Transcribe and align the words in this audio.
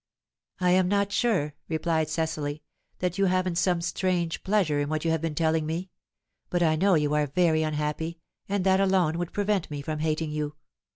"I 0.59 0.71
am 0.71 0.87
not 0.87 1.11
sure," 1.11 1.53
replied 1.69 2.09
Cecily, 2.09 2.63
"that 2.97 3.19
you 3.19 3.25
haven't 3.25 3.59
some 3.59 3.81
strange 3.81 4.41
pleasure 4.43 4.79
in 4.79 4.89
what 4.89 5.05
you 5.05 5.11
have 5.11 5.21
been 5.21 5.35
telling 5.35 5.67
me; 5.67 5.91
but 6.49 6.63
I 6.63 6.75
know 6.75 6.95
you 6.95 7.13
are 7.13 7.27
very 7.27 7.61
unhappy, 7.61 8.17
and 8.49 8.63
that 8.65 8.79
alone 8.79 9.19
would 9.19 9.31
prevent 9.31 9.69
me 9.69 9.83
from 9.83 9.99
hating 9.99 10.31
you. 10.31 10.55